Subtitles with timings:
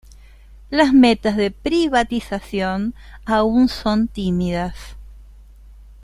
[0.71, 2.95] Las metas de privatización
[3.27, 4.75] aún son tímidas.